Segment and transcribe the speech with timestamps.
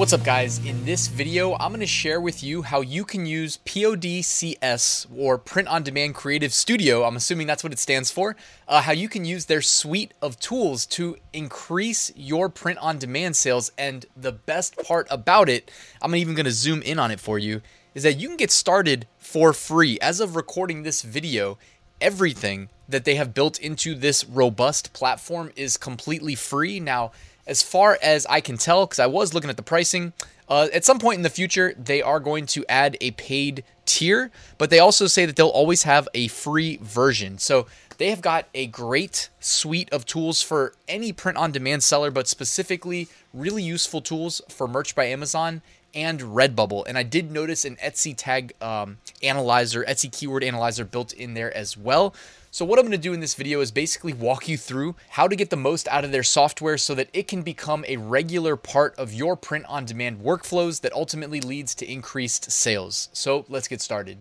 [0.00, 0.64] What's up guys?
[0.64, 5.36] In this video, I'm going to share with you how you can use PODCS or
[5.36, 8.34] Print on Demand Creative Studio, I'm assuming that's what it stands for,
[8.66, 13.36] uh, how you can use their suite of tools to increase your print on demand
[13.36, 13.72] sales.
[13.76, 17.38] And the best part about it, I'm even going to zoom in on it for
[17.38, 17.60] you,
[17.94, 19.98] is that you can get started for free.
[20.00, 21.58] As of recording this video,
[22.00, 26.80] everything that they have built into this robust platform is completely free.
[26.80, 27.12] Now,
[27.50, 30.12] as far as I can tell, because I was looking at the pricing,
[30.48, 34.30] uh, at some point in the future, they are going to add a paid tier,
[34.56, 37.38] but they also say that they'll always have a free version.
[37.38, 37.66] So
[37.98, 42.28] they have got a great suite of tools for any print on demand seller, but
[42.28, 45.60] specifically really useful tools for Merch by Amazon
[45.92, 46.84] and Redbubble.
[46.86, 51.54] And I did notice an Etsy tag um, analyzer, Etsy keyword analyzer built in there
[51.56, 52.14] as well.
[52.52, 55.28] So what I'm going to do in this video is basically walk you through how
[55.28, 58.56] to get the most out of their software so that it can become a regular
[58.56, 63.08] part of your print on demand workflows that ultimately leads to increased sales.
[63.12, 64.18] So let's get started.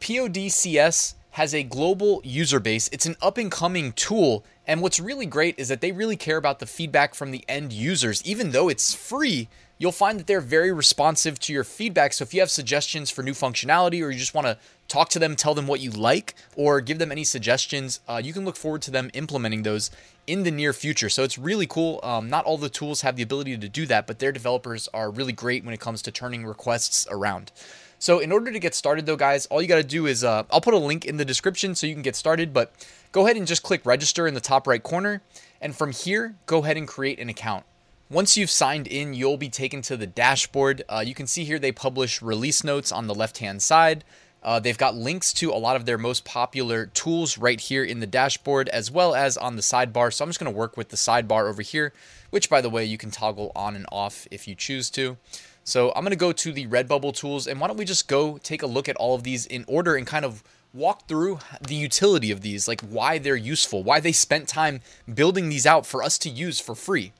[0.00, 2.88] PODCS has a global user base.
[2.90, 4.44] It's an up and coming tool.
[4.66, 7.72] And what's really great is that they really care about the feedback from the end
[7.72, 8.20] users.
[8.24, 12.12] Even though it's free, you'll find that they're very responsive to your feedback.
[12.12, 15.18] So if you have suggestions for new functionality or you just want to talk to
[15.18, 18.56] them, tell them what you like, or give them any suggestions, uh, you can look
[18.56, 19.90] forward to them implementing those
[20.26, 21.08] in the near future.
[21.08, 22.00] So it's really cool.
[22.02, 25.10] Um, not all the tools have the ability to do that, but their developers are
[25.10, 27.52] really great when it comes to turning requests around.
[27.98, 30.44] So in order to get started though, guys, all you got to do is uh,
[30.50, 32.72] I'll put a link in the description so you can get started, but
[33.12, 35.20] go ahead and just click register in the top right corner.
[35.60, 37.64] And from here, go ahead and create an account.
[38.10, 40.82] Once you've signed in, you'll be taken to the dashboard.
[40.88, 44.02] Uh, you can see here they publish release notes on the left hand side.
[44.42, 48.00] Uh, they've got links to a lot of their most popular tools right here in
[48.00, 50.12] the dashboard, as well as on the sidebar.
[50.12, 51.92] So I'm just going to work with the sidebar over here,
[52.30, 55.16] which, by the way, you can toggle on and off if you choose to.
[55.64, 58.38] So I'm going to go to the Redbubble tools, and why don't we just go
[58.38, 61.74] take a look at all of these in order and kind of walk through the
[61.74, 64.80] utility of these, like why they're useful, why they spent time
[65.12, 67.12] building these out for us to use for free.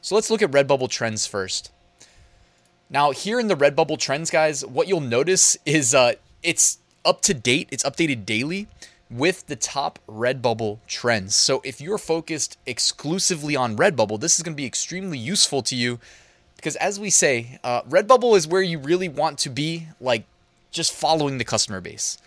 [0.00, 1.72] So let's look at Redbubble trends first.
[2.90, 7.34] Now, here in the Redbubble trends, guys, what you'll notice is uh, it's up to
[7.34, 8.68] date, it's updated daily
[9.10, 11.34] with the top Redbubble trends.
[11.34, 15.76] So if you're focused exclusively on Redbubble, this is going to be extremely useful to
[15.76, 15.98] you
[16.58, 20.24] because as we say, uh, Redbubble is where you really want to be, like
[20.72, 22.18] just following the customer base.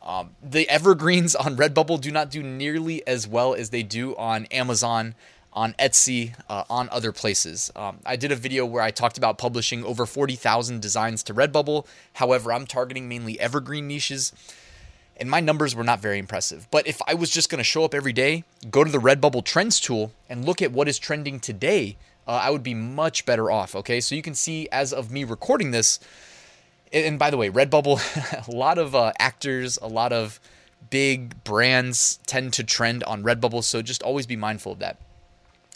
[0.00, 4.46] Um, the evergreens on Redbubble do not do nearly as well as they do on
[4.46, 5.14] Amazon,
[5.52, 7.70] on Etsy, uh, on other places.
[7.74, 11.86] Um, I did a video where I talked about publishing over 40,000 designs to Redbubble.
[12.14, 14.32] However, I'm targeting mainly evergreen niches,
[15.16, 16.68] and my numbers were not very impressive.
[16.70, 19.44] But if I was just going to show up every day, go to the Redbubble
[19.44, 21.96] Trends tool, and look at what is trending today,
[22.28, 23.74] uh, I would be much better off.
[23.74, 25.98] Okay, so you can see as of me recording this,
[26.92, 30.38] and by the way, Redbubble, a lot of uh, actors, a lot of
[30.90, 34.96] big brands tend to trend on Redbubble, so just always be mindful of that.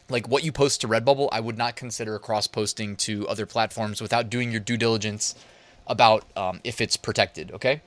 [0.08, 4.02] Like what you post to Redbubble, I would not consider cross posting to other platforms
[4.02, 5.34] without doing your due diligence
[5.86, 7.50] about um, if it's protected.
[7.52, 7.80] Okay.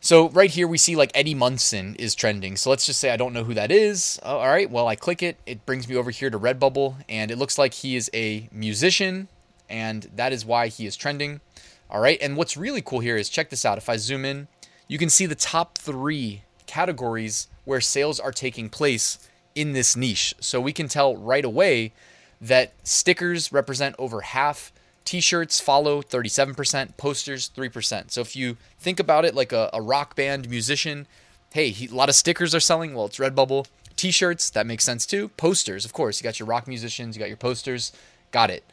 [0.00, 2.56] So right here we see like Eddie Munson is trending.
[2.56, 4.20] So let's just say I don't know who that is.
[4.22, 7.30] Uh, all right, well I click it, it brings me over here to Redbubble, and
[7.30, 9.28] it looks like he is a musician,
[9.66, 11.40] and that is why he is trending.
[11.88, 13.78] All right, and what's really cool here is check this out.
[13.78, 14.48] If I zoom in,
[14.88, 19.18] you can see the top three categories where sales are taking place
[19.54, 20.34] in this niche.
[20.40, 21.92] So we can tell right away
[22.40, 24.72] that stickers represent over half
[25.04, 28.10] T-shirts follow 37%, posters 3%.
[28.10, 31.06] So if you think about it like a, a rock band musician,
[31.52, 32.94] hey, he, a lot of stickers are selling.
[32.94, 33.66] Well, it's Redbubble.
[33.96, 35.28] T-shirts that makes sense too.
[35.36, 37.92] Posters, of course, you got your rock musicians, you got your posters,
[38.30, 38.64] got it.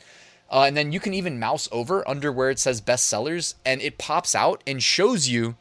[0.50, 3.82] Uh, and then you can even mouse over under where it says best sellers, and
[3.82, 5.56] it pops out and shows you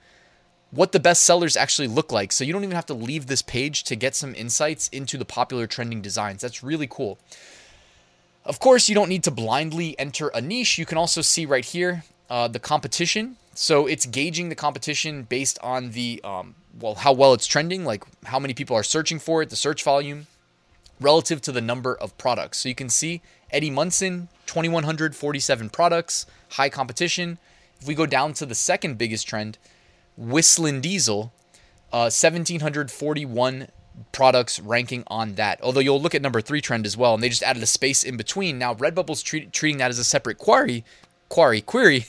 [0.70, 2.32] what the best sellers actually look like.
[2.32, 5.25] So you don't even have to leave this page to get some insights into the
[5.25, 6.43] popular trending designs.
[6.43, 7.19] That's really cool.
[8.44, 10.78] Of course, you don't need to blindly enter a niche.
[10.78, 13.37] You can also see right here uh, the competition.
[13.55, 18.05] So it's gauging the competition based on the um, well how well it's trending, like
[18.25, 20.26] how many people are searching for it, the search volume,
[21.00, 22.58] relative to the number of products.
[22.58, 23.20] So you can see
[23.50, 27.38] Eddie Munson, 2,147 products, high competition.
[27.81, 29.58] If we go down to the second biggest trend,
[30.20, 31.32] Whistling Diesel,
[31.93, 33.69] uh, 1,741
[34.12, 35.61] products ranking on that.
[35.62, 38.05] Although you'll look at number three trend as well, and they just added a space
[38.05, 38.58] in between.
[38.58, 40.84] Now Redbubble's treat, treating that as a separate query,
[41.31, 42.05] query, query,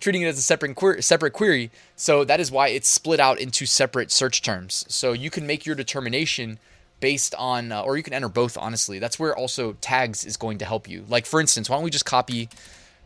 [0.00, 1.70] treating it as a separate query, separate query.
[1.94, 4.86] So that is why it's split out into separate search terms.
[4.88, 6.58] So you can make your determination
[7.00, 8.56] based on, uh, or you can enter both.
[8.56, 11.04] Honestly, that's where also tags is going to help you.
[11.06, 12.48] Like for instance, why don't we just copy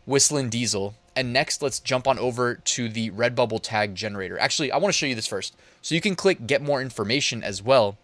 [0.05, 4.37] Whistling Diesel and next, let's jump on over to the Redbubble tag generator.
[4.37, 5.55] Actually, I want to show you this first.
[5.81, 7.97] So you can click get more information as well.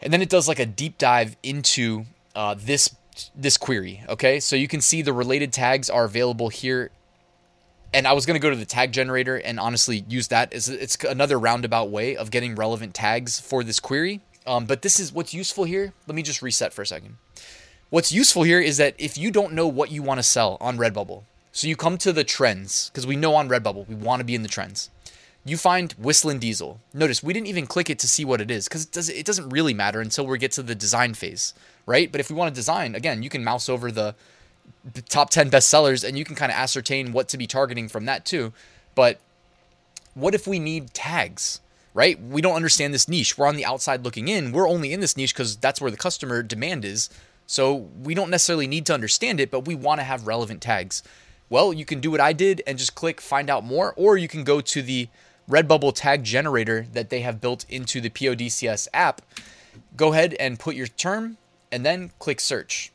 [0.00, 2.94] And then it does like a deep dive into uh, this
[3.34, 4.02] this query.
[4.08, 6.90] Okay, so you can see the related tags are available here.
[7.94, 10.68] And I was going to go to the tag generator and honestly use that as
[10.68, 14.20] it's another roundabout way of getting relevant tags for this query.
[14.46, 15.92] Um, but this is what's useful here.
[16.06, 17.18] Let me just reset for a second.
[17.90, 20.76] What's useful here is that if you don't know what you want to sell on
[20.76, 21.22] Redbubble,
[21.52, 24.34] so you come to the trends because we know on Redbubble we want to be
[24.34, 24.90] in the trends.
[25.44, 26.80] You find Whistling Diesel.
[26.92, 29.26] Notice we didn't even click it to see what it is because it doesn't it
[29.26, 31.54] doesn't really matter until we get to the design phase,
[31.86, 32.10] right?
[32.10, 34.14] But if we want to design, again, you can mouse over the,
[34.92, 38.04] the top 10 bestsellers and you can kind of ascertain what to be targeting from
[38.04, 38.52] that too.
[38.94, 39.20] But
[40.14, 41.60] what if we need tags?
[41.94, 42.20] Right?
[42.20, 43.38] We don't understand this niche.
[43.38, 44.52] We're on the outside looking in.
[44.52, 47.08] We're only in this niche because that's where the customer demand is.
[47.46, 51.02] So we don't necessarily need to understand it, but we want to have relevant tags.
[51.50, 54.28] Well, you can do what I did and just click find out more, or you
[54.28, 55.08] can go to the
[55.48, 59.22] Redbubble tag generator that they have built into the PODCS app.
[59.96, 61.38] Go ahead and put your term
[61.72, 62.92] and then click search.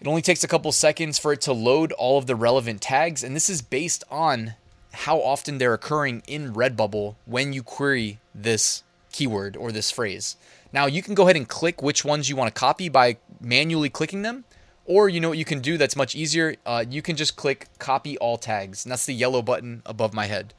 [0.00, 3.22] It only takes a couple seconds for it to load all of the relevant tags,
[3.22, 4.54] and this is based on
[4.92, 8.82] how often they're occurring in Redbubble when you query this
[9.12, 10.36] keyword or this phrase.
[10.72, 13.90] Now, you can go ahead and click which ones you want to copy by manually
[13.90, 14.44] clicking them,
[14.84, 16.56] or you know what you can do that's much easier?
[16.66, 20.26] Uh, you can just click copy all tags, and that's the yellow button above my
[20.26, 20.54] head.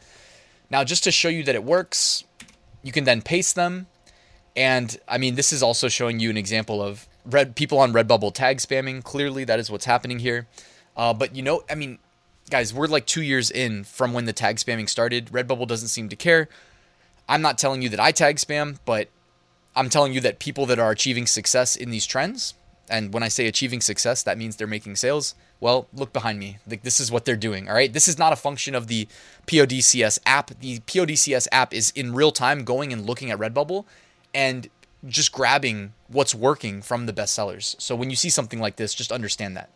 [0.70, 2.24] Now, just to show you that it works,
[2.82, 3.88] you can then paste them.
[4.56, 8.34] And I mean, this is also showing you an example of red people on Redbubble
[8.34, 9.04] tag spamming.
[9.04, 10.48] Clearly, that is what's happening here.
[10.96, 12.00] Uh, but you know, I mean,
[12.50, 15.28] guys, we're like two years in from when the tag spamming started.
[15.28, 16.48] Redbubble doesn't seem to care.
[17.28, 19.10] I'm not telling you that I tag spam, but
[19.76, 22.54] I'm telling you that people that are achieving success in these trends
[22.90, 25.36] and when I say achieving success, that means they're making sales.
[25.60, 26.58] Well, look behind me.
[26.68, 27.70] Like this is what they're doing.
[27.70, 27.92] All right.
[27.92, 29.08] This is not a function of the
[29.48, 30.52] PODCS app.
[30.60, 33.86] The PODCS app is in real time going and looking at Redbubble
[34.34, 34.70] and
[35.08, 37.76] just grabbing what's working from the best sellers.
[37.80, 39.70] So when you see something like this, just understand that.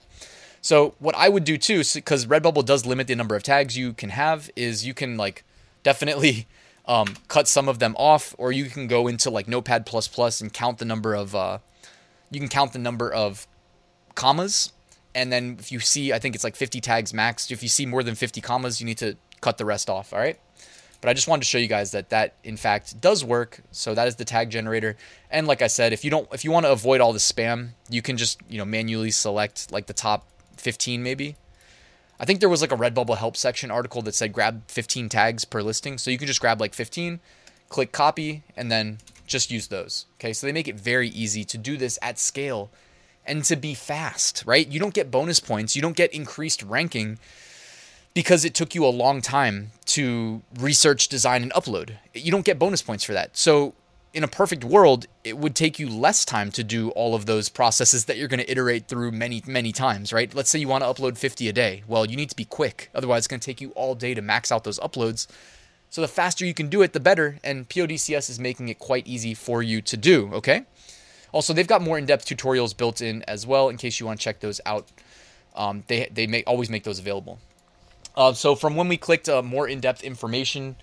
[0.62, 3.94] So what I would do too, because Redbubble does limit the number of tags you
[3.94, 5.44] can have, is you can like
[5.84, 6.48] definitely
[6.86, 9.90] um, cut some of them off, or you can go into like Notepad
[10.42, 11.60] and count the number of uh,
[12.32, 13.48] you can count the number of
[14.16, 14.74] commas.
[15.16, 17.52] And then if you see i think it's like 50 tags max.
[17.52, 20.20] If you see more than 50 commas you need to cut the rest off all
[20.20, 20.40] right?
[21.02, 23.62] But i just wanted to show you guys that that in fact does work.
[23.72, 24.98] So that is the tag generator.
[25.32, 27.70] And like i said if you don't if you want to avoid all the spam
[27.90, 30.28] you can just you know manually select like the top
[30.58, 31.36] 15 maybe.
[32.20, 35.46] I think there was like a redbubble help section article that said grab 15 tags
[35.46, 36.00] per listing.
[36.00, 37.20] So you can just grab like 15
[37.70, 40.06] click copy and then just use those.
[40.20, 42.70] Okay, so they make it very easy to do this at scale
[43.26, 44.68] and to be fast, right?
[44.68, 47.20] You don't get bonus points, you don't get increased ranking
[48.14, 51.92] because it took you a long time to research, design, and upload.
[52.16, 53.38] You don't get bonus points for that.
[53.38, 53.76] So,
[54.14, 57.50] in a perfect world, it would take you less time to do all of those
[57.50, 60.34] processes that you're going to iterate through many, many times, right?
[60.34, 61.84] Let's say you want to upload 50 a day.
[61.88, 62.90] Well, you need to be quick.
[62.96, 65.28] Otherwise, it's going to take you all day to max out those uploads.
[65.90, 67.40] So the faster you can do it, the better.
[67.44, 70.64] And PODCS is making it quite easy for you to do, okay?
[71.32, 74.24] Also, they've got more in-depth tutorials built in as well in case you want to
[74.24, 74.88] check those out.
[75.56, 77.40] Um, they they make always make those available.
[78.16, 80.76] Uh, so from when we clicked uh, more in-depth information,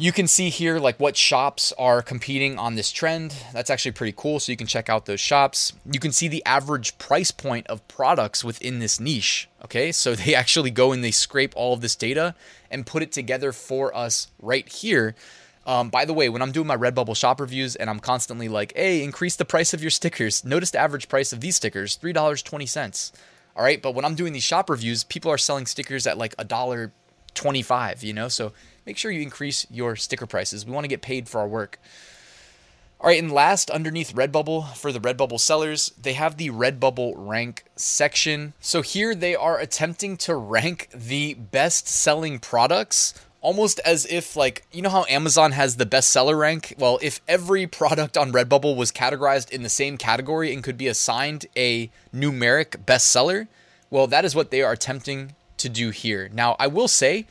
[0.00, 3.34] you can see here like what shops are competing on this trend.
[3.52, 4.40] That's actually pretty cool.
[4.40, 5.74] So you can check out those shops.
[5.84, 9.46] You can see the average price point of products within this niche.
[9.62, 12.34] Okay, so they actually go and they scrape all of this data
[12.70, 15.14] and put it together for us right here.
[15.66, 18.72] Um, by the way, when I'm doing my Redbubble shop reviews and I'm constantly like,
[18.74, 23.12] hey, increase the price of your stickers, notice the average price of these stickers $3.20.
[23.54, 26.34] All right, but when I'm doing these shop reviews, people are selling stickers at like
[26.38, 26.90] a dollar
[27.34, 28.28] 25, you know?
[28.28, 28.52] So
[28.90, 30.66] make sure you increase your sticker prices.
[30.66, 31.78] We want to get paid for our work.
[33.00, 37.62] All right, and last, underneath Redbubble, for the Redbubble sellers, they have the Redbubble rank
[37.76, 38.52] section.
[38.58, 44.66] So here they are attempting to rank the best selling products almost as if like
[44.70, 46.74] you know how Amazon has the bestseller rank?
[46.76, 50.88] Well, if every product on Redbubble was categorized in the same category and could be
[50.88, 53.46] assigned a numeric bestseller,
[53.88, 56.28] well, that is what they are attempting to do here.
[56.32, 57.26] Now, I will say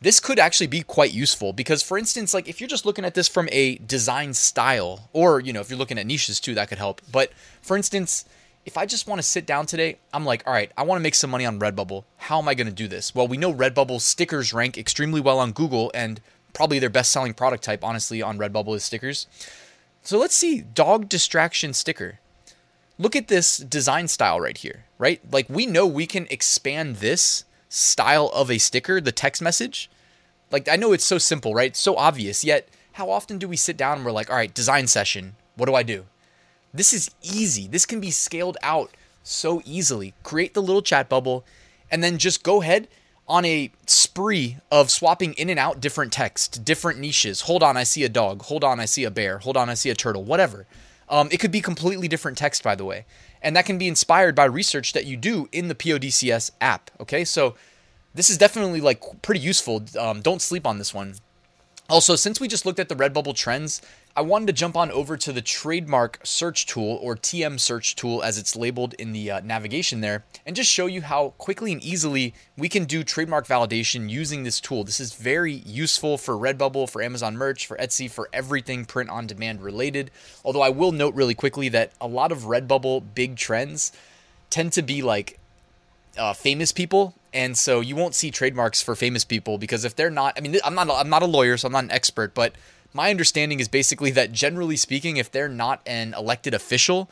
[0.00, 3.14] this could actually be quite useful because for instance like if you're just looking at
[3.14, 6.68] this from a design style or you know if you're looking at niches too that
[6.68, 8.24] could help but for instance
[8.68, 11.02] if I just want to sit down today, I'm like, all right, I want to
[11.02, 12.04] make some money on Redbubble.
[12.18, 13.14] How am I going to do this?
[13.14, 16.20] Well, we know Redbubble stickers rank extremely well on Google, and
[16.52, 19.26] probably their best selling product type, honestly, on Redbubble is stickers.
[20.02, 22.20] So let's see dog distraction sticker.
[22.98, 25.22] Look at this design style right here, right?
[25.32, 29.90] Like we know we can expand this style of a sticker, the text message.
[30.50, 31.76] Like I know it's so simple, right?
[31.76, 34.86] so obvious, yet how often do we sit down and we're like, all right, design
[34.86, 36.06] session, what do I do?
[36.72, 37.68] This is easy.
[37.68, 38.90] This can be scaled out
[39.22, 40.14] so easily.
[40.22, 41.44] Create the little chat bubble
[41.90, 42.88] and then just go ahead
[43.26, 47.42] on a spree of swapping in and out different text, different niches.
[47.42, 48.42] Hold on, I see a dog.
[48.42, 49.38] Hold on, I see a bear.
[49.38, 50.24] Hold on, I see a turtle.
[50.24, 50.66] Whatever.
[51.10, 53.04] Um, it could be completely different text, by the way.
[53.42, 56.90] And that can be inspired by research that you do in the PODCS app.
[57.00, 57.54] Okay, so
[58.14, 59.84] this is definitely like pretty useful.
[59.98, 61.14] Um, don't sleep on this one.
[61.90, 63.80] Also, since we just looked at the Redbubble trends,
[64.14, 68.22] I wanted to jump on over to the trademark search tool or TM search tool
[68.22, 71.82] as it's labeled in the uh, navigation there and just show you how quickly and
[71.82, 74.84] easily we can do trademark validation using this tool.
[74.84, 79.26] This is very useful for Redbubble, for Amazon merch, for Etsy, for everything print on
[79.26, 80.10] demand related.
[80.44, 83.92] Although I will note really quickly that a lot of Redbubble big trends
[84.50, 85.38] tend to be like
[86.18, 90.10] uh, famous people and so you won't see trademarks for famous people because if they're
[90.10, 92.54] not i mean i'm not i'm not a lawyer so i'm not an expert but
[92.92, 97.10] my understanding is basically that generally speaking if they're not an elected official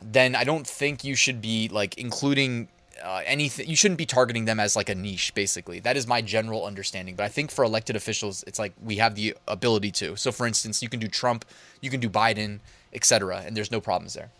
[0.00, 2.68] then i don't think you should be like including
[3.02, 5.80] uh, anything you shouldn't be targeting them as like a niche basically.
[5.80, 9.14] That is my general understanding but i think for elected officials it's like we have
[9.14, 10.16] the ability to.
[10.16, 11.44] So for instance you can do trump
[11.80, 12.60] you can do biden
[12.92, 14.30] etc and there's no problems there.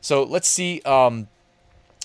[0.00, 1.28] So let's see um,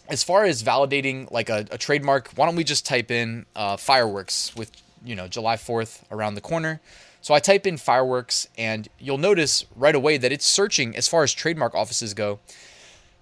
[0.08, 3.78] as far as validating like a, a trademark, why don't we just type in uh,
[3.78, 4.72] fireworks with
[5.04, 6.82] you know July 4th around the corner.
[7.22, 11.24] So I type in fireworks, and you'll notice right away that it's searching as far
[11.24, 12.40] as trademark offices go.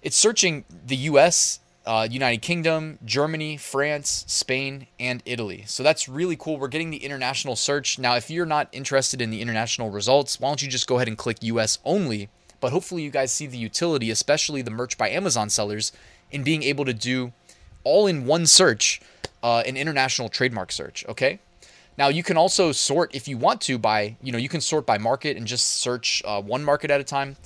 [0.02, 5.64] It's searching the U.S., uh, United Kingdom, Germany, France, Spain, and Italy.
[5.66, 6.58] So that's really cool.
[6.58, 8.14] We're getting the international search now.
[8.14, 11.16] If you're not interested in the international results, why don't you just go ahead and
[11.16, 11.78] click U.S.
[11.84, 12.28] only?
[12.60, 15.92] But hopefully, you guys see the utility, especially the merch by Amazon sellers
[16.34, 17.32] in being able to do
[17.84, 19.00] all in one search
[19.42, 21.04] uh, an international trademark search.
[21.08, 21.38] Okay.
[21.96, 24.84] Now you can also sort if you want to by you know you can sort
[24.84, 27.36] by market and just search uh, one market at a time.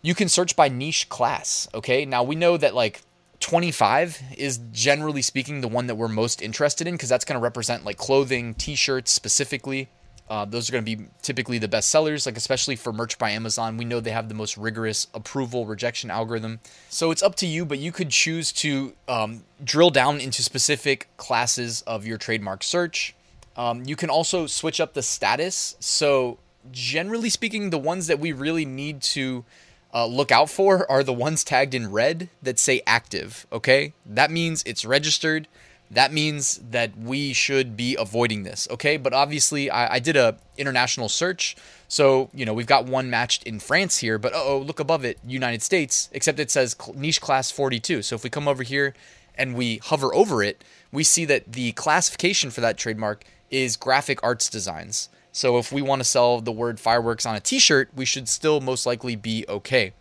[0.00, 1.68] You can search by niche class.
[1.72, 2.04] Okay.
[2.04, 3.02] Now we know that like
[3.38, 7.42] 25 is generally speaking the one that we're most interested in because that's going to
[7.42, 9.88] represent like clothing, t-shirts specifically.
[10.28, 13.30] Uh, those are going to be typically the best sellers, like especially for merch by
[13.30, 13.76] Amazon.
[13.76, 16.60] We know they have the most rigorous approval rejection algorithm.
[16.88, 21.08] So it's up to you, but you could choose to um, drill down into specific
[21.16, 23.14] classes of your trademark search.
[23.56, 25.76] Um, you can also switch up the status.
[25.78, 26.38] So,
[26.70, 29.44] generally speaking, the ones that we really need to
[29.92, 33.46] uh, look out for are the ones tagged in red that say active.
[33.52, 35.48] Okay, that means it's registered
[35.92, 38.96] that means that we should be avoiding this okay?
[38.96, 41.56] But obviously i, I did a international search.
[41.88, 45.18] So you know we've got one matched in france here but oh look above it
[45.26, 48.94] united states except it says niche class 42 so if we come over here
[49.36, 54.22] and we hover over it we see that the classification for that trademark is graphic
[54.22, 55.08] arts designs.
[55.32, 58.60] So if we want to sell the word fireworks on a t-shirt we should still
[58.60, 59.92] most likely be okay.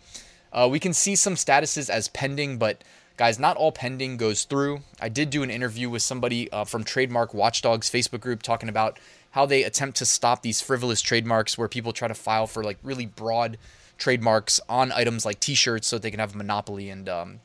[0.54, 2.84] Uh, we can see some statuses as pending but
[3.22, 4.82] Guys, not all pending goes through.
[5.00, 8.98] I did do an interview with somebody uh, from Trademark Watchdogs Facebook group talking about
[9.30, 12.80] how they attempt to stop these frivolous trademarks where people try to file for like
[12.82, 13.60] really broad
[14.00, 17.42] trademarks on items like t-shirts so they can have a monopoly and um,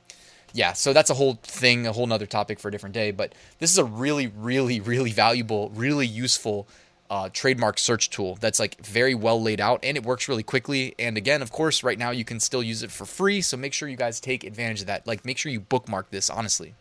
[0.54, 3.34] yeah so that's a whole thing a whole nother topic for a different day but
[3.58, 6.66] this is a really really really valuable really useful
[7.10, 10.94] uh, trademark search tool that's like very well laid out and it works really quickly.
[10.98, 13.40] And again, of course, right now you can still use it for free.
[13.40, 15.06] So make sure you guys take advantage of that.
[15.06, 16.74] Like, make sure you bookmark this, honestly.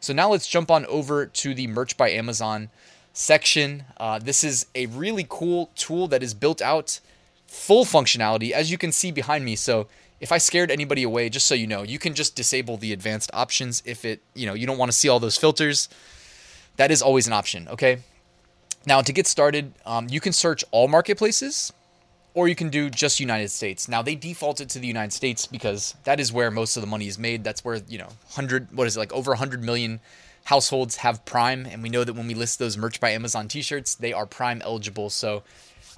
[0.00, 2.70] So now let's jump on over to the Merch by Amazon
[3.12, 3.84] section.
[3.98, 7.00] Uh, this is a really cool tool that is built out
[7.46, 9.54] full functionality, as you can see behind me.
[9.54, 9.86] So
[10.20, 13.30] if I scared anybody away, just so you know, you can just disable the advanced
[13.34, 15.88] options if it, you know, you don't want to see all those filters.
[16.76, 17.98] That is always an option, okay?
[18.86, 21.72] Now, to get started, um, you can search all marketplaces
[22.34, 23.88] or you can do just United States.
[23.88, 27.06] Now, they defaulted to the United States because that is where most of the money
[27.06, 27.44] is made.
[27.44, 30.00] That's where, you know, 100, what is it, like over 100 million
[30.44, 31.66] households have Prime.
[31.66, 34.26] And we know that when we list those merch by Amazon t shirts, they are
[34.26, 35.10] Prime eligible.
[35.10, 35.42] So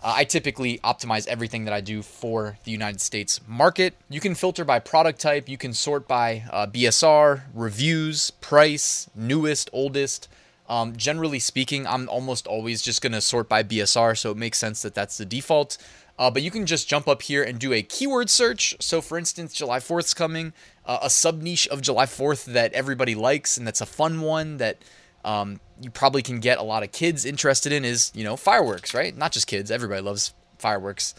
[0.02, 3.94] uh, I typically optimize everything that I do for the United States market.
[4.10, 9.70] You can filter by product type, you can sort by uh, BSR, reviews, price, newest,
[9.72, 10.28] oldest
[10.68, 14.58] Um, generally speaking, I'm almost always just going to sort by BSR, so it makes
[14.58, 15.76] sense that that's the default.
[16.18, 18.76] Uh, but you can just jump up here and do a keyword search.
[18.80, 20.52] So, for instance, July 4th's coming,
[20.86, 24.58] uh, a sub niche of July 4th that everybody likes and that's a fun one
[24.58, 24.78] that
[25.24, 28.94] um, you probably can get a lot of kids interested in is, you know, fireworks,
[28.94, 29.16] right?
[29.16, 31.14] Not just kids, everybody loves fireworks.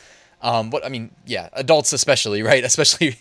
[0.45, 2.63] Um, but I mean, yeah, adults especially, right?
[2.63, 3.17] Especially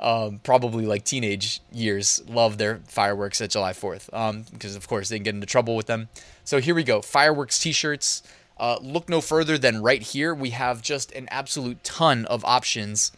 [0.00, 5.08] um, probably like teenage years love their fireworks at July 4th um, because, of course,
[5.08, 6.08] they can get into trouble with them.
[6.44, 8.22] So here we go fireworks t shirts.
[8.58, 10.34] Uh, look no further than right here.
[10.34, 13.12] We have just an absolute ton of options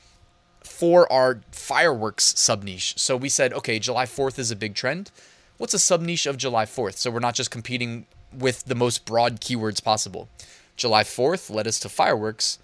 [0.62, 2.98] for our fireworks sub niche.
[2.98, 5.10] So we said, okay, July 4th is a big trend.
[5.56, 6.96] What's a sub niche of July 4th?
[6.96, 10.28] So we're not just competing with the most broad keywords possible.
[10.76, 12.58] July 4th led us to fireworks.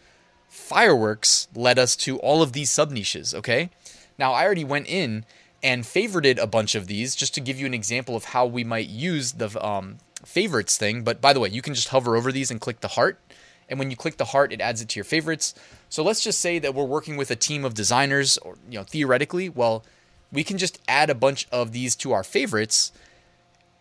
[0.55, 3.71] Fireworks led us to all of these sub niches, okay?
[4.17, 5.25] Now, I already went in
[5.65, 8.63] and favorited a bunch of these just to give you an example of how we
[8.63, 11.03] might use the um, favorites thing.
[11.03, 13.19] But by the way, you can just hover over these and click the heart.
[13.69, 15.55] And when you click the heart, it adds it to your favorites.
[15.89, 18.85] So let's just say that we're working with a team of designers, or you know,
[18.85, 19.85] theoretically, well,
[20.31, 22.93] we can just add a bunch of these to our favorites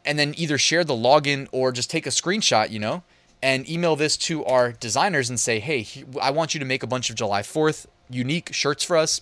[0.03, 3.03] and then either share the login or just take a screenshot, you know,
[3.43, 5.85] and email this to our designers and say, hey,
[6.21, 9.19] I want you to make a bunch of July 4th unique shirts for us.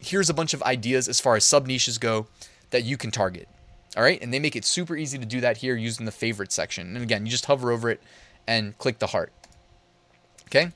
[0.00, 2.28] Here's a bunch of ideas as far as sub niches go
[2.70, 3.46] that you can target.
[3.94, 4.20] All right.
[4.22, 6.96] And they make it super easy to do that here using the favorite section.
[6.96, 8.02] And again, you just hover over it
[8.46, 9.34] and click the heart.
[10.46, 10.72] Okay.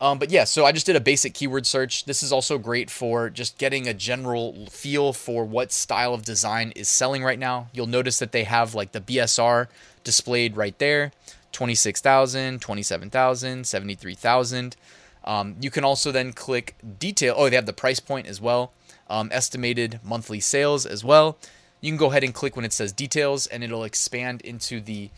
[0.00, 2.04] Um, but yeah, so I just did a basic keyword search.
[2.04, 6.72] This is also great for just getting a general feel for what style of design
[6.76, 7.66] is selling right now.
[7.72, 9.66] You'll notice that they have like the BSR
[10.04, 11.10] displayed right there
[11.54, 14.76] 26,000, 27,000, 73,000.
[15.24, 17.34] Um, you can also then click detail.
[17.36, 18.72] Oh, they have the price point as well,
[19.08, 21.38] um, estimated monthly sales as well.
[21.80, 25.10] You can go ahead and click when it says details and it'll expand into the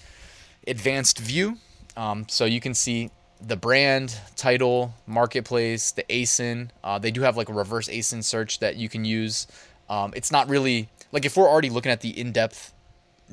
[0.67, 1.59] advanced view.
[1.97, 6.71] Um, so you can see the brand, title, marketplace, the ASIN.
[6.85, 9.47] Uh, they do have like a reverse ASIN search that you can use.
[9.89, 12.73] Um, it's not really like if we're already looking at the in depth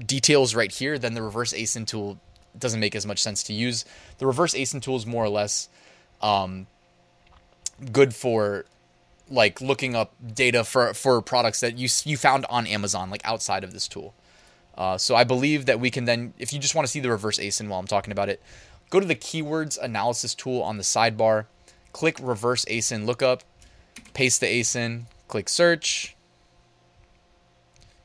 [0.05, 2.19] details right here, then the reverse ASIN tool
[2.57, 3.85] doesn't make as much sense to use.
[4.17, 5.69] The reverse ASIN tool is more or less
[6.21, 6.67] um,
[7.91, 8.65] good for
[9.29, 13.63] like looking up data for for products that you you found on Amazon, like outside
[13.63, 14.13] of this tool.
[14.75, 17.11] Uh, so I believe that we can then, if you just want to see the
[17.11, 18.41] reverse ASIN while I'm talking about it,
[18.93, 21.45] Go to the keywords analysis tool on the sidebar,
[21.93, 23.41] click reverse ASIN lookup,
[24.13, 26.15] paste the ASIN, click search,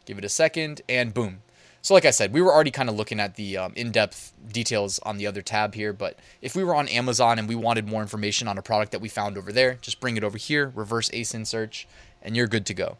[0.06, 1.42] give it a second, and boom.
[1.88, 4.34] So, like I said, we were already kind of looking at the um, in depth
[4.52, 7.88] details on the other tab here, but if we were on Amazon and we wanted
[7.88, 10.70] more information on a product that we found over there, just bring it over here,
[10.74, 11.88] reverse ASIN search,
[12.20, 12.98] and you're good to go.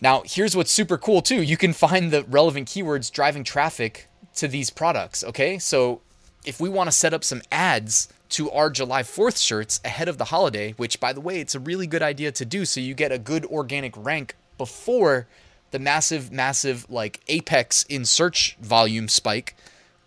[0.00, 1.42] Now, here's what's super cool too.
[1.42, 5.60] You can find the relevant keywords driving traffic to these products, okay?
[5.60, 6.00] So,
[6.44, 10.18] if we want to set up some ads to our July 4th shirts ahead of
[10.18, 12.94] the holiday, which by the way, it's a really good idea to do so you
[12.94, 15.28] get a good organic rank before
[15.72, 19.56] the massive, massive like apex in search volume spike.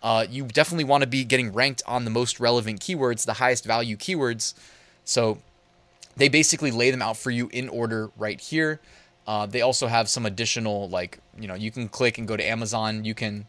[0.02, 3.64] Uh, you definitely want to be getting ranked on the most relevant keywords, the highest
[3.64, 4.54] value keywords.
[5.04, 5.38] So
[6.16, 8.80] they basically lay them out for you in order right here.
[9.26, 12.44] Uh, they also have some additional, like, you know, you can click and go to
[12.44, 13.04] Amazon.
[13.04, 13.46] You can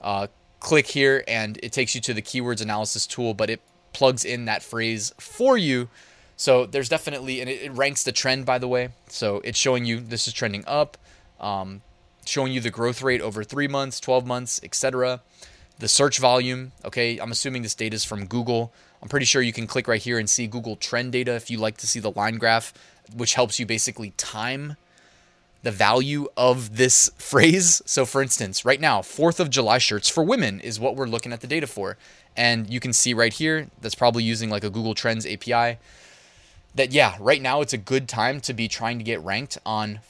[0.00, 0.26] uh,
[0.58, 3.60] click here and it takes you to the keywords analysis tool, but it
[3.92, 5.88] plugs in that phrase for you.
[6.36, 8.88] So there's definitely, and it, ranks the trend, by the way.
[9.08, 10.96] So it's showing you this is trending up,
[11.40, 11.82] um,
[12.24, 15.22] showing you the growth rate over three months, 12 months, etc.
[15.78, 18.72] The search volume, okay, I'm assuming this data is from Google.
[19.02, 21.58] I'm pretty sure you can click right here and see Google trend data if you
[21.58, 22.74] like to see the line graph,
[23.14, 24.76] which helps you basically time
[25.62, 27.82] the value of this phrase.
[27.86, 31.32] So, for instance, right now, 4th of July shirts for women is what we're looking
[31.32, 31.96] at the data for.
[32.36, 35.78] And you can see right here, that's probably using like a Google Trends API,
[36.74, 40.00] that yeah, right now it's a good time to be trying to get ranked on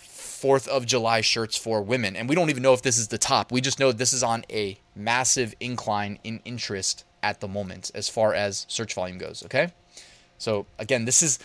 [0.41, 2.17] 4th of July shirts for women.
[2.17, 3.53] And we don't even know if this is the top.
[3.53, 8.09] We just know this is on a massive incline in interest at the moment as
[8.09, 9.45] far as search volume goes.
[9.45, 9.73] Okay.
[10.39, 11.39] So, again, this is,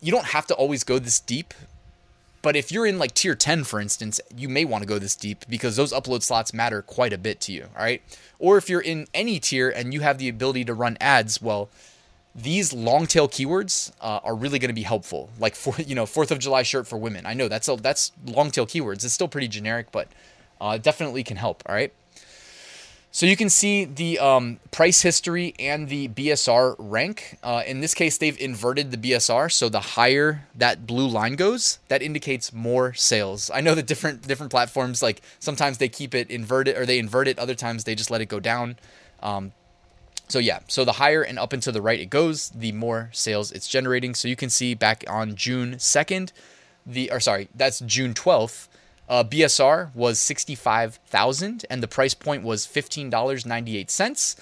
[0.00, 1.54] you don't have to always go this deep
[2.42, 5.14] but if you're in like tier 10, for instance, you may want to go this
[5.14, 7.68] deep because those upload slots matter quite a bit to you.
[7.76, 8.02] All right.
[8.38, 11.68] Or if you're in any tier and you have the ability to run ads, well,
[12.34, 15.30] these long tail keywords uh, are really going to be helpful.
[15.38, 17.26] Like for you know Fourth of July shirt for women.
[17.26, 19.04] I know that's a, that's long tail keywords.
[19.04, 20.08] It's still pretty generic, but
[20.60, 21.62] uh, definitely can help.
[21.66, 21.92] All right.
[23.12, 27.38] So you can see the um, price history and the BSR rank.
[27.42, 31.80] Uh, in this case, they've inverted the BSR, so the higher that blue line goes,
[31.88, 33.50] that indicates more sales.
[33.52, 37.26] I know that different different platforms like sometimes they keep it inverted or they invert
[37.26, 38.76] it, other times they just let it go down.
[39.24, 39.52] Um,
[40.30, 43.10] so yeah, so the higher and up and to the right it goes, the more
[43.12, 44.14] sales it's generating.
[44.14, 46.32] So you can see back on June 2nd,
[46.86, 48.68] the or sorry, that's June 12th
[49.10, 54.36] uh, BSR was 65,000 and the price point was $15.98.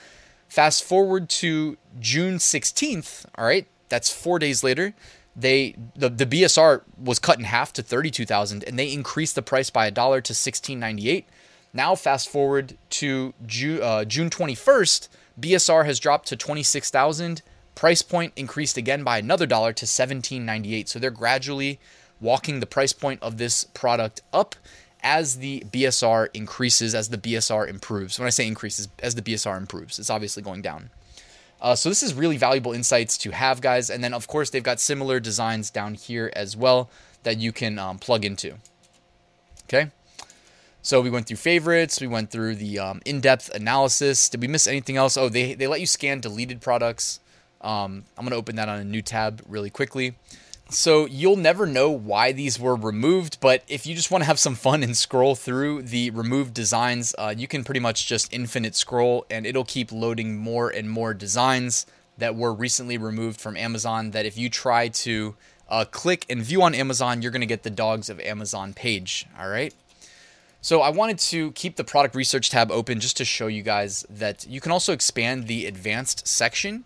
[0.47, 3.67] Fast forward to June 16th, all right?
[3.89, 4.93] That's 4 days later.
[5.35, 9.71] They the, the BSR was cut in half to 32,000 and they increased the price
[9.71, 11.25] by a dollar to 16.98.
[11.73, 17.43] Now fast forward to Ju- uh, June 21st, BSR has dropped to 26,000.
[17.75, 20.89] Price point increased again by another dollar to 17.98.
[20.89, 21.79] So they're gradually
[22.21, 24.57] walking the price point of this product up
[25.01, 28.19] as the BSR increases, as the BSR improves.
[28.19, 30.91] When I say increases, as the BSR improves, it's obviously going down.
[31.61, 33.91] Uh, so this is really valuable insights to have, guys.
[33.91, 36.91] And then of course they've got similar designs down here as well
[37.23, 38.55] that you can um, plug into.
[39.65, 39.91] Okay.
[40.83, 44.29] So we went through favorites, we went through the um, in-depth analysis.
[44.29, 45.17] Did we miss anything else?
[45.17, 47.21] Oh, they they let you scan deleted products.
[47.61, 50.17] Um, I'm gonna open that on a new tab really quickly.
[50.71, 54.39] So you'll never know why these were removed, but if you just want to have
[54.39, 58.75] some fun and scroll through the removed designs, uh, you can pretty much just infinite
[58.75, 61.87] scroll and it'll keep loading more and more designs
[62.19, 64.11] that were recently removed from Amazon.
[64.11, 65.37] That if you try to
[65.71, 69.25] uh, click and view on Amazon, you're going to get the Dogs of Amazon page.
[69.41, 69.75] All right.
[70.61, 74.05] So I wanted to keep the product research tab open just to show you guys
[74.11, 76.85] that you can also expand the advanced section.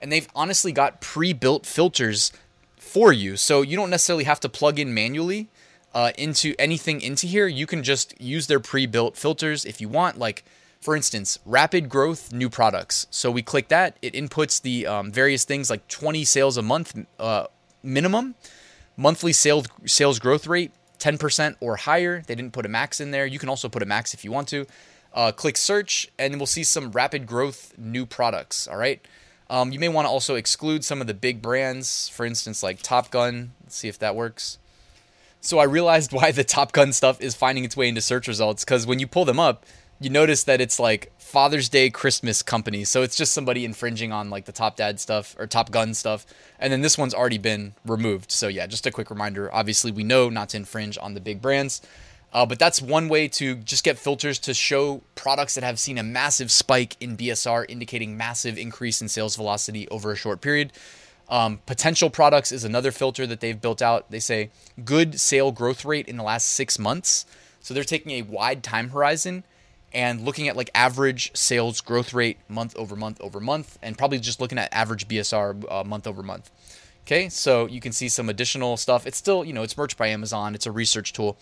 [0.00, 2.32] And they've honestly got pre built filters
[2.76, 3.36] for you.
[3.36, 5.48] So you don't necessarily have to plug in manually
[5.94, 7.46] uh, into anything into here.
[7.46, 10.18] You can just use their pre-built filters if you want.
[10.18, 10.44] Like
[10.80, 13.06] for instance, rapid growth new products.
[13.10, 13.96] So we click that.
[14.02, 17.46] It inputs the um, various things like 20 sales a month uh,
[17.82, 18.34] minimum,
[18.96, 22.22] monthly sales sales growth rate 10% or higher.
[22.26, 23.26] They didn't put a max in there.
[23.26, 24.66] You can also put a max if you want to.
[25.12, 28.68] Uh, click search, and we'll see some rapid growth new products.
[28.68, 29.04] All right.
[29.50, 32.80] Um, you may want to also exclude some of the big brands, for instance, like
[32.80, 33.52] Top Gun.
[33.62, 34.58] Let's see if that works.
[35.40, 38.64] So I realized why the Top Gun stuff is finding its way into search results
[38.64, 39.66] because when you pull them up,
[40.00, 42.84] you notice that it's like Father's Day Christmas company.
[42.84, 46.26] So it's just somebody infringing on like the Top Dad stuff or Top Gun stuff.
[46.58, 48.30] And then this one's already been removed.
[48.30, 49.50] So yeah, just a quick reminder.
[49.50, 51.80] Obviously, we know not to infringe on the big brands.
[52.34, 55.96] Uh, but that's one way to just get filters to show products that have seen
[55.96, 60.70] a massive spike in BSR, indicating massive increase in sales velocity over a short period.
[61.30, 64.10] Um, potential products is another filter that they've built out.
[64.10, 64.50] They say
[64.84, 67.24] good sale growth rate in the last six months.
[67.60, 69.44] So they're taking a wide time horizon
[69.94, 74.18] and looking at like average sales growth rate month over month over month, and probably
[74.18, 76.50] just looking at average BSR uh, month over month.
[77.06, 79.06] Okay, so you can see some additional stuff.
[79.06, 80.54] It's still, you know, it's merch by Amazon.
[80.54, 81.36] It's a research tool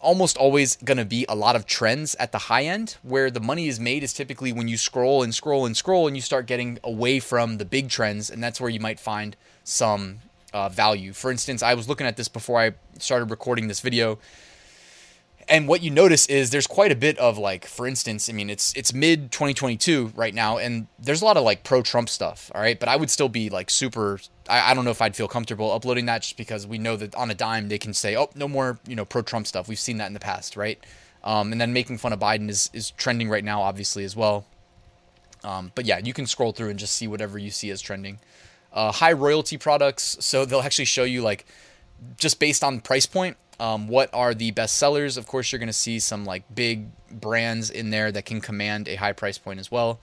[0.00, 3.40] almost always going to be a lot of trends at the high end where the
[3.40, 6.46] money is made is typically when you scroll and scroll and scroll and you start
[6.46, 10.18] getting away from the big trends and that's where you might find some
[10.52, 14.18] uh, value for instance i was looking at this before i started recording this video
[15.48, 18.50] and what you notice is there's quite a bit of like for instance i mean
[18.50, 22.50] it's it's mid 2022 right now and there's a lot of like pro trump stuff
[22.54, 22.78] all right?
[22.78, 25.72] But i would still be like super I, I don't know if i'd feel comfortable
[25.72, 28.48] uploading that just because we know that on a dime they can say oh no
[28.48, 29.68] more you know pro trump stuff.
[29.68, 30.82] We've seen that in the past right?
[31.24, 34.46] Um, and then making fun of biden is is trending right now obviously as well.
[35.44, 38.18] Um, but yeah you can scroll through and just see whatever you see as trending.
[38.70, 41.46] Uh, high royalty products so they'll actually show you like
[42.18, 45.16] just based on price point um, what are the best sellers?
[45.16, 48.88] Of course, you're going to see some like big brands in there that can command
[48.88, 50.00] a high price point as well.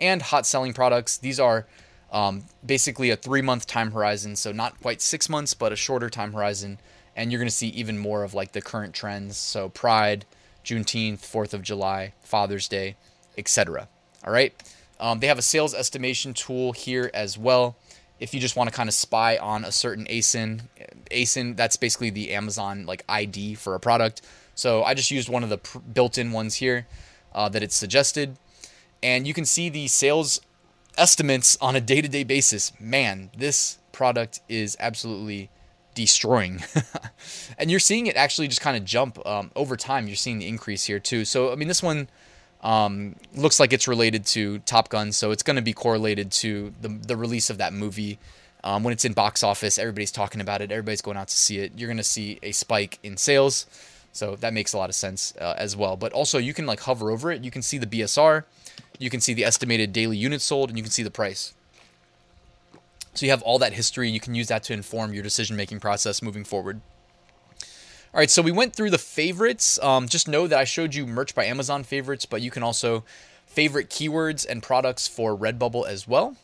[0.00, 1.16] And hot selling products.
[1.16, 1.66] These are
[2.12, 4.36] um, basically a three month time horizon.
[4.36, 6.78] So not quite six months, but a shorter time horizon.
[7.16, 9.36] And you're going to see even more of like the current trends.
[9.36, 10.24] So Pride,
[10.64, 12.96] Juneteenth, 4th of July, Father's Day,
[13.36, 13.88] etc.
[14.24, 14.52] All right.
[15.00, 17.76] Um, they have a sales estimation tool here as well
[18.20, 20.62] if you just want to kind of spy on a certain ASIN,
[21.10, 24.22] ASIN that's basically the Amazon like ID for a product.
[24.54, 26.86] So I just used one of the pr- built-in ones here
[27.32, 28.36] uh, that it suggested,
[29.02, 30.40] and you can see the sales
[30.96, 32.72] estimates on a day-to-day basis.
[32.80, 35.50] Man, this product is absolutely
[35.94, 36.64] destroying,
[37.58, 40.08] and you're seeing it actually just kind of jump um, over time.
[40.08, 41.24] You're seeing the increase here too.
[41.24, 42.08] So I mean, this one
[42.62, 46.72] um, looks like it's related to Top Gun, so it's going to be correlated to
[46.80, 48.18] the the release of that movie.
[48.64, 50.72] Um, when it's in box office, everybody's talking about it.
[50.72, 51.72] Everybody's going out to see it.
[51.76, 53.66] You're going to see a spike in sales.
[54.12, 55.96] So that makes a lot of sense uh, as well.
[55.96, 57.44] But also, you can like hover over it.
[57.44, 58.44] You can see the BSR,
[58.98, 61.54] you can see the estimated daily units sold, and you can see the price.
[63.14, 64.10] So you have all that history.
[64.10, 66.80] You can use that to inform your decision making process moving forward.
[68.14, 69.78] All right, so we went through the favorites.
[69.82, 73.04] Um, just know that I showed you merch by Amazon favorites, but you can also
[73.46, 76.36] favorite keywords and products for Redbubble as well.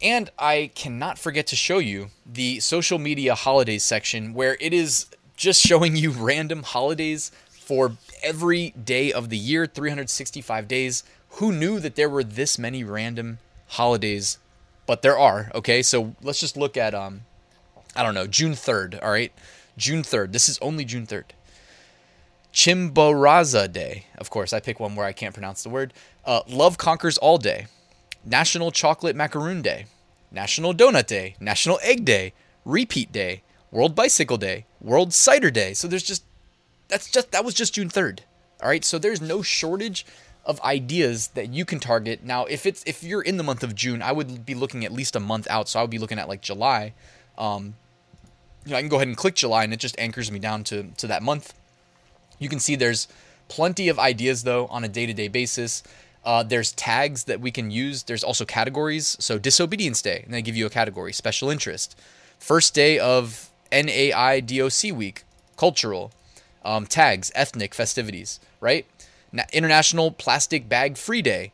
[0.00, 5.06] And I cannot forget to show you the social media holidays section where it is
[5.36, 11.02] just showing you random holidays for every day of the year, 365 days.
[11.34, 14.38] Who knew that there were this many random holidays?
[14.86, 15.82] But there are, okay?
[15.82, 17.22] So let's just look at um
[17.96, 19.32] I don't know, June 3rd, all right?
[19.80, 20.32] June 3rd.
[20.32, 21.24] This is only June 3rd.
[22.52, 24.04] Chimborazo Day.
[24.18, 25.94] Of course, I pick one where I can't pronounce the word.
[26.24, 27.66] Uh, Love Conquers All Day.
[28.24, 29.86] National Chocolate Macaroon Day.
[30.30, 31.34] National Donut Day.
[31.40, 32.34] National Egg Day.
[32.64, 33.42] Repeat Day.
[33.70, 34.66] World Bicycle Day.
[34.80, 35.72] World Cider Day.
[35.72, 36.24] So there's just
[36.88, 38.20] that's just that was just June 3rd.
[38.62, 38.84] All right?
[38.84, 40.04] So there's no shortage
[40.44, 42.22] of ideas that you can target.
[42.22, 44.92] Now, if it's if you're in the month of June, I would be looking at
[44.92, 45.68] least a month out.
[45.68, 46.92] So I would be looking at like July.
[47.38, 47.74] Um,
[48.64, 50.64] you know, I can go ahead and click July and it just anchors me down
[50.64, 51.54] to to that month.
[52.38, 53.08] You can see there's
[53.48, 55.82] plenty of ideas though on a day-to-day basis.
[56.24, 58.02] Uh, there's tags that we can use.
[58.02, 59.16] There's also categories.
[59.20, 61.12] So disobedience day, and they give you a category.
[61.12, 61.98] Special interest.
[62.38, 65.24] First day of NAIDOC week.
[65.56, 66.12] Cultural.
[66.64, 67.32] Um, tags.
[67.34, 68.38] Ethnic festivities.
[68.60, 68.86] Right.
[69.32, 71.52] Na- International Plastic Bag Free Day.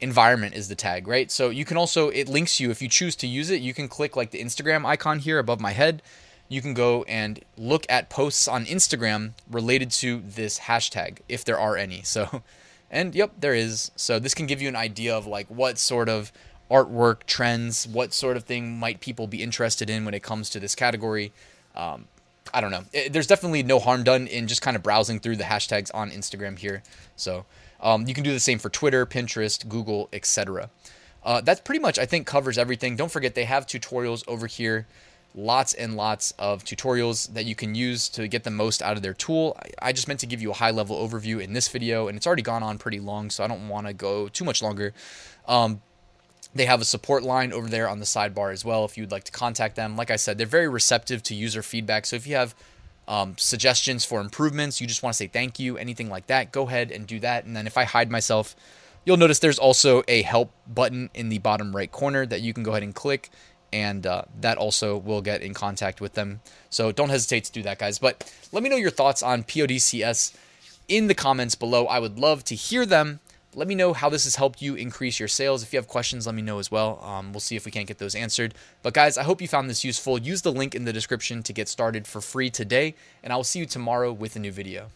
[0.00, 1.30] Environment is the tag, right?
[1.30, 3.62] So you can also it links you if you choose to use it.
[3.62, 6.02] You can click like the Instagram icon here above my head.
[6.48, 11.58] You can go and look at posts on Instagram related to this hashtag if there
[11.58, 12.02] are any.
[12.02, 12.42] So
[12.90, 13.90] and yep, there is.
[13.96, 16.32] So this can give you an idea of like what sort of
[16.70, 20.60] artwork trends, what sort of thing might people be interested in when it comes to
[20.60, 21.32] this category.
[21.74, 22.06] Um,
[22.54, 22.84] I don't know.
[22.92, 26.10] It, there's definitely no harm done in just kind of browsing through the hashtags on
[26.10, 26.82] Instagram here.
[27.16, 27.44] So
[27.80, 30.70] um, you can do the same for Twitter, Pinterest, Google, etc.
[31.24, 32.96] Uh, that pretty much I think covers everything.
[32.96, 34.86] Don't forget they have tutorials over here
[35.36, 39.02] lots and lots of tutorials that you can use to get the most out of
[39.02, 39.56] their tool.
[39.80, 42.26] I just meant to give you a high level overview in this video, and it's
[42.26, 44.94] already gone on pretty long, so I don't want to go too much longer.
[45.46, 45.82] Um,
[46.54, 49.24] they have a support line over there on the sidebar as well if you'd like
[49.24, 49.94] to contact them.
[49.94, 52.06] Like I said, they're very receptive to user feedback.
[52.06, 52.54] So if you have
[53.06, 56.66] um, suggestions for improvements, you just want to say thank you, anything like that, go
[56.66, 57.44] ahead and do that.
[57.44, 58.56] And then if I hide myself,
[59.04, 62.62] you'll notice there's also a help button in the bottom right corner that you can
[62.62, 63.30] go ahead and click
[63.76, 66.40] and uh, that also will get in contact with them.
[66.70, 67.98] So don't hesitate to do that, guys.
[67.98, 70.34] But let me know your thoughts on PODCS
[70.88, 71.84] in the comments below.
[71.86, 73.20] I would love to hear them.
[73.54, 75.62] Let me know how this has helped you increase your sales.
[75.62, 77.02] If you have questions, let me know as well.
[77.02, 78.54] Um, we'll see if we can't get those answered.
[78.82, 80.18] But guys, I hope you found this useful.
[80.18, 83.44] Use the link in the description to get started for free today, and I will
[83.44, 84.90] see you tomorrow with a new video.